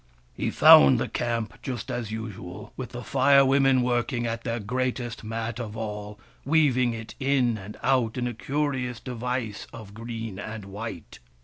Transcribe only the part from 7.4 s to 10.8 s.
and out in a curious device of green and